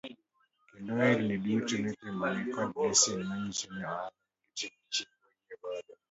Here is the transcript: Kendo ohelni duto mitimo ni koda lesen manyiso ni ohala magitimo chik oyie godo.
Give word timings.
Kendo 0.67 0.91
ohelni 0.97 1.35
duto 1.43 1.73
mitimo 1.83 2.25
ni 2.33 2.43
koda 2.51 2.79
lesen 2.87 3.19
manyiso 3.27 3.65
ni 3.75 3.81
ohala 3.91 4.11
magitimo 4.17 4.89
chik 4.91 5.07
oyie 5.29 5.53
godo. 5.61 5.93